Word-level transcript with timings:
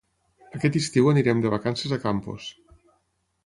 Aquest 0.59 0.77
estiu 0.79 1.11
anirem 1.11 1.45
de 1.45 1.53
vacances 1.55 1.95
a 1.99 2.03
Campos. 2.09 2.51